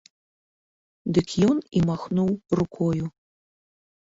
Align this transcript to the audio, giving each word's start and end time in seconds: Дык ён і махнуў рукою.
Дык 1.17 1.27
ён 1.49 1.57
і 1.81 1.83
махнуў 1.91 2.33
рукою. 2.63 3.05